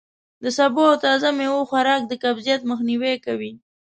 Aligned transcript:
د 0.43 0.45
سبو 0.57 0.83
او 0.91 0.95
تازه 1.05 1.29
میوو 1.37 1.67
خوراک 1.69 2.01
د 2.07 2.13
قبضیت 2.23 2.61
مخنوی 2.69 3.13
کوي. 3.25 3.51